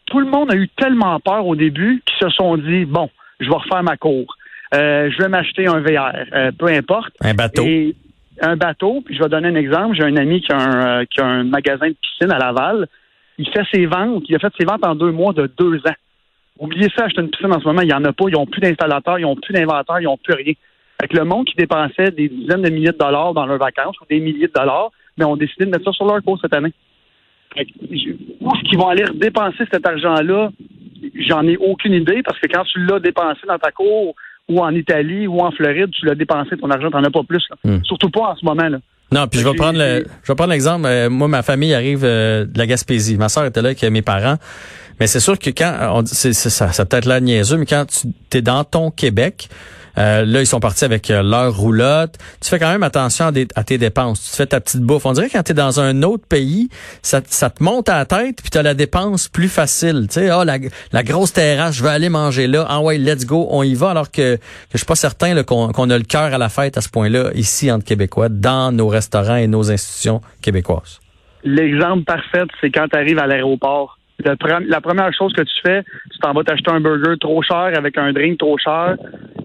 tout 0.06 0.20
le 0.20 0.26
monde 0.26 0.52
a 0.52 0.56
eu 0.56 0.68
tellement 0.68 1.18
peur 1.20 1.46
au 1.46 1.56
début 1.56 2.02
qu'ils 2.06 2.28
se 2.28 2.34
sont 2.34 2.56
dit, 2.56 2.84
bon, 2.84 3.10
je 3.40 3.48
vais 3.48 3.56
refaire 3.56 3.82
ma 3.82 3.96
cour. 3.96 4.36
Euh, 4.74 5.10
je 5.10 5.22
vais 5.22 5.28
m'acheter 5.28 5.66
un 5.66 5.80
VR, 5.80 6.12
peu 6.58 6.66
importe. 6.66 7.14
Un 7.20 7.34
bateau. 7.34 7.64
un 8.42 8.56
bateau, 8.56 9.02
puis 9.04 9.16
je 9.16 9.22
vais 9.22 9.28
donner 9.28 9.48
un 9.48 9.54
exemple. 9.54 9.96
J'ai 9.96 10.04
un 10.04 10.16
ami 10.16 10.40
qui 10.42 10.52
a 10.52 10.58
un, 10.58 11.04
qui 11.06 11.20
a 11.20 11.26
un 11.26 11.44
magasin 11.44 11.88
de 11.88 11.96
piscine 12.00 12.30
à 12.30 12.38
Laval 12.38 12.88
il 13.38 13.48
fait 13.50 13.64
ses 13.72 13.86
ventes, 13.86 14.24
il 14.28 14.34
a 14.34 14.38
fait 14.38 14.52
ses 14.58 14.64
ventes 14.64 14.84
en 14.84 14.94
deux 14.94 15.12
mois 15.12 15.32
de 15.32 15.50
deux 15.58 15.78
ans. 15.78 15.94
Oubliez 16.58 16.88
ça, 16.96 17.04
acheter 17.04 17.20
une 17.20 17.30
piscine 17.30 17.52
en 17.52 17.60
ce 17.60 17.66
moment, 17.66 17.82
il 17.82 17.88
n'y 17.88 17.94
en 17.94 18.04
a 18.04 18.12
pas, 18.12 18.24
ils 18.28 18.32
n'ont 18.32 18.46
plus 18.46 18.60
d'installateurs, 18.60 19.18
ils 19.18 19.22
n'ont 19.22 19.36
plus 19.36 19.52
d'inventaire, 19.52 20.00
ils 20.00 20.04
n'ont 20.04 20.16
plus 20.16 20.34
rien. 20.34 20.54
Avec 20.98 21.12
le 21.12 21.24
monde 21.24 21.44
qui 21.44 21.54
dépensait 21.54 22.10
des 22.12 22.28
dizaines 22.28 22.62
de 22.62 22.70
milliers 22.70 22.92
de 22.92 22.98
dollars 22.98 23.34
dans 23.34 23.44
leurs 23.44 23.58
vacances 23.58 24.00
ou 24.00 24.04
des 24.08 24.20
milliers 24.20 24.48
de 24.48 24.52
dollars, 24.54 24.90
mais 25.18 25.24
ont 25.24 25.36
décidé 25.36 25.66
de 25.66 25.70
mettre 25.70 25.84
ça 25.84 25.92
sur 25.92 26.06
leur 26.06 26.22
cours 26.22 26.38
cette 26.40 26.54
année. 26.54 26.72
où 27.56 27.60
est-ce 27.60 28.68
qu'ils 28.68 28.78
vont 28.78 28.88
aller 28.88 29.04
dépenser 29.14 29.64
cet 29.70 29.86
argent-là? 29.86 30.50
J'en 31.14 31.46
ai 31.46 31.56
aucune 31.58 31.92
idée 31.92 32.22
parce 32.22 32.38
que 32.40 32.46
quand 32.46 32.64
tu 32.64 32.84
l'as 32.84 33.00
dépensé 33.00 33.40
dans 33.46 33.58
ta 33.58 33.70
cour 33.70 34.14
ou 34.48 34.60
en 34.60 34.74
Italie 34.74 35.26
ou 35.26 35.40
en 35.40 35.50
Floride, 35.50 35.90
tu 35.90 36.06
l'as 36.06 36.14
dépensé 36.14 36.56
ton 36.56 36.70
argent, 36.70 36.90
tu 36.90 36.96
n'en 36.96 37.04
as 37.04 37.10
pas 37.10 37.22
plus. 37.22 37.46
Hmm. 37.64 37.82
Surtout 37.82 38.10
pas 38.10 38.30
en 38.30 38.36
ce 38.36 38.44
moment. 38.44 38.68
là. 38.68 38.78
Non, 39.12 39.28
puis 39.28 39.40
je 39.40 39.48
vais 39.48 39.54
prendre 39.54 39.78
le, 39.78 40.04
je 40.22 40.32
vais 40.32 40.34
prendre 40.34 40.50
l'exemple. 40.50 40.86
Euh, 40.86 41.08
moi, 41.08 41.28
ma 41.28 41.42
famille 41.42 41.74
arrive 41.74 42.02
euh, 42.04 42.44
de 42.44 42.58
la 42.58 42.66
Gaspésie. 42.66 43.16
Ma 43.16 43.28
soeur 43.28 43.44
était 43.44 43.62
là 43.62 43.68
avec 43.68 43.82
mes 43.82 44.02
parents. 44.02 44.36
Mais 44.98 45.06
c'est 45.06 45.20
sûr 45.20 45.38
que 45.38 45.50
quand 45.50 45.74
on 45.92 46.06
c'est, 46.06 46.32
ça, 46.32 46.72
ça 46.72 46.84
peut 46.86 46.96
être 46.96 47.04
là 47.04 47.20
niaiseux, 47.20 47.58
mais 47.58 47.66
quand 47.66 47.84
tu 47.86 48.38
es 48.38 48.42
dans 48.42 48.64
ton 48.64 48.90
Québec, 48.90 49.48
Euh, 49.98 50.24
là, 50.24 50.40
ils 50.40 50.46
sont 50.46 50.60
partis 50.60 50.84
avec 50.84 51.10
euh, 51.10 51.22
leur 51.22 51.56
roulotte. 51.56 52.16
Tu 52.40 52.48
fais 52.48 52.58
quand 52.58 52.70
même 52.70 52.82
attention 52.82 53.26
à, 53.54 53.64
tes 53.64 53.78
dépenses. 53.78 54.30
Tu 54.30 54.36
fais 54.36 54.46
ta 54.46 54.60
petite 54.60 54.82
bouffe. 54.82 55.06
On 55.06 55.12
dirait 55.12 55.28
que 55.28 55.32
quand 55.32 55.42
tu 55.42 55.52
es 55.52 55.54
dans 55.54 55.80
un 55.80 56.02
autre 56.02 56.26
pays, 56.26 56.68
ça, 57.02 57.20
te 57.20 57.62
monte 57.62 57.88
à 57.88 57.98
la 57.98 58.04
tête, 58.04 58.42
puis 58.42 58.50
tu 58.50 58.58
as 58.58 58.62
la 58.62 58.74
dépense 58.74 59.28
plus 59.28 59.48
facile. 59.48 60.06
Tu 60.08 60.20
sais, 60.20 60.30
ah, 60.30 60.44
la, 60.44 61.02
grosse 61.02 61.32
terrasse, 61.32 61.76
je 61.76 61.82
vais 61.82 61.90
aller 61.90 62.08
manger 62.08 62.46
là. 62.46 62.66
Ah 62.68 62.80
ouais, 62.80 62.98
let's 62.98 63.24
go, 63.24 63.46
on 63.50 63.62
y 63.62 63.74
va. 63.74 63.90
Alors 63.90 64.10
que, 64.10 64.36
que 64.36 64.40
je 64.72 64.78
suis 64.78 64.86
pas 64.86 64.96
certain 64.96 65.42
qu'on 65.44 65.90
a 65.90 65.98
le 65.98 66.04
cœur 66.04 66.34
à 66.34 66.38
la 66.38 66.48
fête 66.48 66.76
à 66.76 66.80
ce 66.80 66.88
point-là, 66.88 67.30
ici, 67.34 67.70
entre 67.70 67.84
Québécois, 67.84 68.28
dans 68.28 68.72
nos 68.72 68.88
restaurants 68.88 69.36
et 69.36 69.46
nos 69.46 69.70
institutions 69.70 70.20
québécoises. 70.42 71.00
L'exemple 71.44 72.04
parfait, 72.04 72.42
c'est 72.60 72.70
quand 72.70 72.88
tu 72.88 72.96
arrives 72.96 73.18
à 73.18 73.26
l'aéroport. 73.26 73.95
La 74.24 74.80
première 74.80 75.12
chose 75.12 75.32
que 75.32 75.42
tu 75.42 75.54
fais, 75.64 75.82
tu 76.10 76.18
t'en 76.20 76.32
vas 76.32 76.42
t'acheter 76.42 76.70
un 76.70 76.80
burger 76.80 77.18
trop 77.20 77.42
cher 77.42 77.72
avec 77.76 77.98
un 77.98 78.12
drink 78.12 78.38
trop 78.38 78.56
cher, 78.58 78.96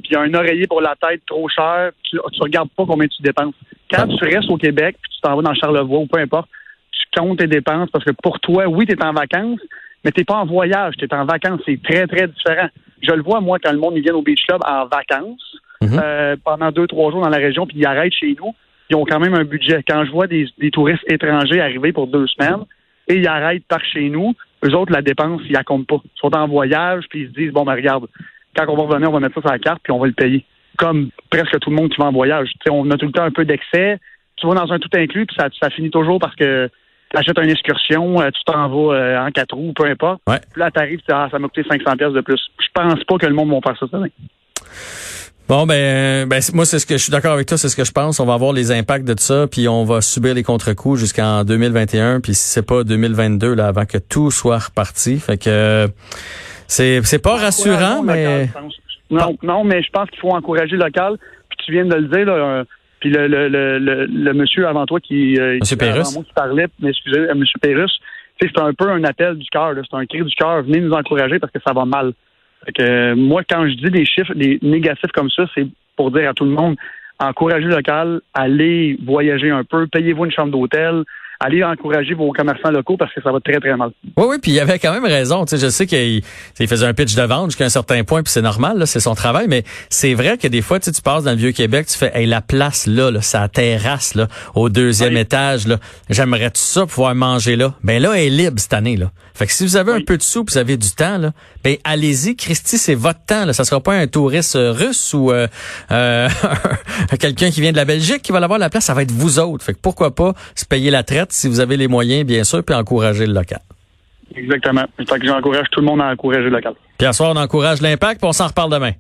puis 0.03 0.15
un 0.15 0.33
oreiller 0.33 0.67
pour 0.67 0.81
la 0.81 0.95
tête 0.95 1.21
trop 1.25 1.47
cher, 1.49 1.91
tu, 2.03 2.17
tu 2.31 2.41
regardes 2.41 2.69
pas 2.69 2.85
combien 2.85 3.07
tu 3.07 3.21
dépenses. 3.21 3.53
Quand 3.91 4.07
tu 4.07 4.23
restes 4.23 4.49
au 4.49 4.57
Québec, 4.57 4.95
puis 5.01 5.11
tu 5.11 5.21
t'en 5.21 5.35
vas 5.35 5.41
dans 5.41 5.53
Charlevoix 5.53 5.99
ou 5.99 6.07
peu 6.07 6.19
importe, 6.19 6.49
tu 6.91 7.19
comptes 7.19 7.39
tes 7.39 7.47
dépenses 7.47 7.89
parce 7.91 8.05
que 8.05 8.11
pour 8.23 8.39
toi, 8.39 8.67
oui, 8.67 8.85
tu 8.85 8.93
es 8.93 9.03
en 9.03 9.13
vacances, 9.13 9.59
mais 10.03 10.11
tu 10.11 10.23
pas 10.23 10.35
en 10.35 10.45
voyage, 10.45 10.95
tu 10.97 11.05
es 11.05 11.13
en 11.13 11.25
vacances. 11.25 11.61
C'est 11.65 11.81
très, 11.81 12.07
très 12.07 12.27
différent. 12.27 12.67
Je 13.01 13.11
le 13.11 13.21
vois, 13.21 13.41
moi, 13.41 13.57
quand 13.63 13.71
le 13.71 13.77
monde 13.77 13.95
vient 13.95 14.13
au 14.13 14.21
Beach 14.21 14.45
Club 14.47 14.61
en 14.65 14.85
vacances, 14.85 15.57
mhm. 15.81 15.99
euh, 16.01 16.35
pendant 16.43 16.71
deux, 16.71 16.87
trois 16.87 17.11
jours 17.11 17.21
dans 17.21 17.29
la 17.29 17.37
région, 17.37 17.65
puis 17.65 17.77
ils 17.79 17.85
arrêtent 17.85 18.13
chez 18.13 18.35
nous, 18.39 18.53
ils 18.89 18.95
ont 18.95 19.05
quand 19.05 19.19
même 19.19 19.33
un 19.35 19.45
budget. 19.45 19.83
Quand 19.87 20.05
je 20.05 20.11
vois 20.11 20.27
des, 20.27 20.47
touristes 20.71 21.03
étrangers 21.07 21.61
arriver 21.61 21.93
pour 21.93 22.07
deux 22.07 22.27
semaines 22.27 22.65
et 23.07 23.15
ils 23.15 23.27
arrêtent 23.27 23.65
par 23.67 23.83
chez 23.85 24.09
nous, 24.09 24.33
eux 24.63 24.75
autres, 24.75 24.91
la 24.91 25.01
dépense, 25.01 25.41
ils 25.45 25.53
la 25.53 25.63
comptent 25.63 25.87
pas. 25.87 26.01
Ils 26.03 26.19
sont 26.19 26.35
en 26.35 26.47
voyage, 26.47 27.05
puis 27.09 27.21
ils 27.21 27.27
se 27.27 27.33
disent, 27.33 27.51
bon, 27.51 27.63
ben 27.63 27.73
regarde, 27.73 28.07
quand 28.55 28.65
on 28.67 28.75
va 28.75 28.83
revenir, 28.83 29.09
on 29.09 29.13
va 29.13 29.19
mettre 29.19 29.35
ça 29.35 29.41
sur 29.41 29.51
la 29.51 29.59
carte, 29.59 29.81
puis 29.83 29.91
on 29.91 29.99
va 29.99 30.07
le 30.07 30.13
payer. 30.13 30.45
Comme 30.77 31.09
presque 31.29 31.59
tout 31.59 31.69
le 31.69 31.75
monde 31.75 31.89
qui 31.89 31.97
va 31.99 32.07
en 32.07 32.11
voyage. 32.11 32.51
on 32.69 32.89
a 32.91 32.97
tout 32.97 33.05
le 33.05 33.11
temps 33.11 33.23
un 33.23 33.31
peu 33.31 33.45
d'excès. 33.45 33.99
Tu 34.37 34.47
vas 34.47 34.53
dans 34.55 34.71
un 34.71 34.79
tout 34.79 34.89
inclus, 34.93 35.25
puis 35.25 35.35
ça, 35.37 35.47
ça 35.61 35.69
finit 35.69 35.91
toujours 35.91 36.19
parce 36.19 36.35
que 36.35 36.69
tu 37.11 37.17
achètes 37.17 37.37
une 37.39 37.49
excursion, 37.49 38.21
euh, 38.21 38.29
tu 38.29 38.41
t'en 38.45 38.69
vas 38.69 38.95
euh, 38.95 39.19
en 39.19 39.31
quatre 39.31 39.53
roues, 39.53 39.73
peu 39.73 39.85
importe. 39.85 40.21
Puis 40.25 40.61
là, 40.61 40.69
ah, 40.75 41.27
ça 41.29 41.39
m'a 41.39 41.47
coûté 41.47 41.63
500 41.69 41.97
pièces 41.97 42.13
de 42.13 42.21
plus. 42.21 42.39
Je 42.59 42.67
pense 42.73 43.03
pas 43.03 43.17
que 43.17 43.25
le 43.25 43.33
monde 43.33 43.51
va 43.51 43.59
faire 43.61 43.77
ça. 43.77 43.85
ça 43.91 43.99
Bon 45.51 45.65
ben, 45.65 46.29
ben 46.29 46.39
moi 46.53 46.63
c'est 46.63 46.79
ce 46.79 46.86
que 46.86 46.93
je 46.93 47.03
suis 47.03 47.12
d'accord 47.12 47.34
avec 47.34 47.46
toi, 47.46 47.58
c'est 47.58 47.67
ce 47.67 47.75
que 47.75 47.84
je 47.84 47.91
pense. 47.91 48.22
On 48.22 48.25
va 48.25 48.36
avoir 48.36 48.53
les 48.53 48.72
impacts 48.72 49.03
de 49.03 49.20
ça, 49.20 49.48
puis 49.51 49.67
on 49.67 49.84
va 49.84 50.00
subir 50.00 50.34
les 50.34 50.43
contre-coups 50.43 50.98
jusqu'en 50.98 51.43
2021, 51.43 52.22
puis 52.22 52.36
si 52.36 52.48
c'est 52.53 52.65
pas 52.65 52.86
2022 52.86 53.55
là, 53.55 53.67
avant 53.67 53.84
que 53.86 53.98
tout 53.98 54.31
soit 54.31 54.60
reparti. 54.60 55.20
Fait 55.20 55.38
que 55.38 55.88
c'est 56.67 57.01
c'est 57.03 57.22
pas 57.22 57.36
rassurant, 57.36 58.01
mais 58.01 58.48
non, 59.10 59.36
non, 59.43 59.65
mais 59.65 59.84
je 59.84 59.89
pense 59.91 60.10
qu'il 60.12 60.22
faut 60.22 60.29
encourager 60.29 60.77
le 60.77 60.86
local. 60.86 61.17
Puis 61.50 61.58
tu 61.65 61.74
viens 61.74 61.84
de 61.84 61.96
le 61.96 62.08
dire 62.08 62.27
là. 62.27 62.63
puis 63.01 63.10
le, 63.10 63.27
le, 63.27 63.50
le, 63.50 64.05
le, 64.05 64.34
monsieur 64.34 64.70
avant 64.70 64.86
toi 64.86 65.01
qui, 65.01 65.38
euh, 65.38 65.58
monsieur 65.60 65.75
qui 65.75 66.34
parlait, 66.34 66.67
mais 66.79 66.91
excusez, 66.91 67.29
euh, 67.29 67.36
monsieur 67.36 67.60
Pérus, 67.62 67.91
c'est 68.39 68.58
un 68.58 68.74
peu 68.74 68.89
un 68.89 69.03
appel 69.03 69.36
du 69.36 69.50
cœur, 69.50 69.74
c'est 69.75 69.98
un 69.98 70.05
cri 70.05 70.24
du 70.24 70.34
cœur. 70.34 70.63
Venez 70.63 70.79
nous 70.79 70.93
encourager 70.93 71.39
parce 71.39 71.51
que 71.51 71.60
ça 71.67 71.74
va 71.74 71.84
mal. 71.84 72.13
Que, 72.75 73.13
moi, 73.13 73.43
quand 73.49 73.67
je 73.67 73.75
dis 73.75 73.89
des 73.89 74.05
chiffres 74.05 74.33
des 74.33 74.59
négatifs 74.61 75.11
comme 75.13 75.29
ça, 75.29 75.45
c'est 75.55 75.67
pour 75.95 76.11
dire 76.11 76.29
à 76.29 76.33
tout 76.33 76.45
le 76.45 76.51
monde, 76.51 76.75
encouragez 77.19 77.65
le 77.65 77.75
local, 77.75 78.21
allez 78.33 78.97
voyager 79.03 79.49
un 79.49 79.63
peu, 79.63 79.87
payez-vous 79.87 80.25
une 80.25 80.31
chambre 80.31 80.51
d'hôtel, 80.51 81.03
allez 81.41 81.63
encourager 81.63 82.13
vos 82.13 82.31
commerçants 82.31 82.71
locaux 82.71 82.98
parce 82.98 83.13
que 83.13 83.21
ça 83.21 83.31
va 83.31 83.39
très, 83.39 83.60
très 83.60 83.75
mal. 83.75 83.91
Oui, 84.17 84.25
oui, 84.29 84.38
puis 84.41 84.51
il 84.51 84.60
avait 84.60 84.79
quand 84.79 84.93
même 84.93 85.05
raison. 85.05 85.45
Tu 85.45 85.57
sais, 85.57 85.65
je 85.65 85.69
sais 85.69 85.88
qu'il 85.88 86.67
faisait 86.67 86.86
un 86.86 86.93
pitch 86.93 87.15
de 87.15 87.24
vente 87.24 87.51
jusqu'à 87.51 87.65
un 87.65 87.69
certain 87.69 88.03
point, 88.03 88.24
puis 88.24 88.31
c'est 88.31 88.41
normal, 88.41 88.86
c'est 88.86 89.00
son 89.00 89.15
travail, 89.15 89.48
mais 89.50 89.63
c'est 89.89 90.13
vrai 90.13 90.38
que 90.38 90.48
des 90.48 90.62
fois, 90.62 90.79
tu, 90.79 90.91
tu 90.91 91.01
passes 91.01 91.24
dans 91.24 91.31
le 91.31 91.38
Vieux-Québec, 91.38 91.88
tu 91.88 91.98
fais 91.98 92.12
hey, 92.13 92.25
la 92.27 92.41
place 92.41 92.88
là, 92.88 93.12
là 93.12 93.21
sa 93.21 93.48
terrasse 93.48 94.15
là, 94.15 94.27
au 94.55 94.69
deuxième 94.69 95.17
étage, 95.17 95.67
là, 95.67 95.77
j'aimerais 96.10 96.50
tout 96.51 96.62
ça 96.62 96.86
pouvoir 96.86 97.15
manger 97.15 97.55
là? 97.55 97.74
Ben 97.83 98.01
là, 98.01 98.13
elle 98.13 98.25
est 98.25 98.29
libre 98.29 98.60
cette 98.60 98.74
année. 98.74 98.95
là. 98.95 99.12
Fait 99.33 99.48
que 99.48 99.53
si 99.53 99.63
vous 99.63 99.75
avez 99.75 99.93
un 99.93 100.01
peu 100.01 100.17
de 100.17 100.21
sous, 100.21 100.45
vous 100.48 100.57
avez 100.57 100.77
du 100.77 100.91
temps, 100.91 101.17
là, 101.17 101.31
ben 101.63 101.77
allez-y, 101.83 102.36
Christy, 102.36 102.77
c'est 102.77 102.95
votre 102.95 103.24
temps. 103.25 103.45
Là. 103.45 103.53
Ça 103.53 103.65
sera 103.65 103.81
pas 103.81 103.93
un 103.93 104.07
touriste 104.07 104.55
euh, 104.55 104.71
russe 104.71 105.13
ou 105.13 105.31
euh, 105.31 105.48
euh 105.91 106.29
quelqu'un 107.19 107.50
qui 107.50 107.62
vient 107.62 107.71
de 107.71 107.77
la 107.77 107.86
Belgique 107.86 108.21
qui 108.21 108.31
va 108.31 108.39
l'avoir 108.39 108.60
la 108.60 108.69
place, 108.69 108.86
ça 108.86 108.93
va 108.93 109.03
être 109.03 109.12
vous 109.12 109.39
autres. 109.39 109.63
Fait 109.63 109.74
que 109.74 109.79
pourquoi 109.79 110.13
pas 110.13 110.33
se 110.55 110.65
payer 110.65 110.91
la 110.91 111.03
traite 111.03 111.30
si 111.31 111.47
vous 111.47 111.59
avez 111.59 111.77
les 111.77 111.88
moyens, 111.88 112.25
bien 112.25 112.43
sûr, 112.43 112.63
puis 112.63 112.75
encourager 112.75 113.25
le 113.25 113.33
local. 113.33 113.59
Exactement. 114.35 114.85
Fait 114.97 115.19
que 115.19 115.25
j'encourage 115.25 115.67
tout 115.71 115.81
le 115.81 115.85
monde 115.85 116.01
à 116.01 116.11
encourager 116.11 116.43
le 116.43 116.50
local. 116.50 116.73
Puis 116.97 117.07
à 117.07 117.13
soir, 117.13 117.33
on 117.35 117.39
encourage 117.39 117.81
l'impact, 117.81 118.21
puis 118.21 118.27
on 118.27 118.33
s'en 118.33 118.47
reparle 118.47 118.71
demain. 118.71 118.91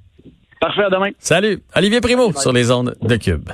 Parfait, 0.59 0.83
à 0.83 0.89
demain. 0.89 1.09
Salut. 1.19 1.61
Olivier 1.75 2.01
Primo 2.01 2.33
sur 2.33 2.53
les 2.53 2.69
ondes 2.71 2.95
de 3.01 3.15
Cube. 3.15 3.49